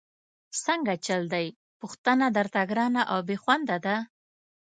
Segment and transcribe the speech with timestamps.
[0.63, 1.47] څنګه چل دی،
[1.79, 3.95] پوښتنه درته ګرانه او بېخونده ده؟!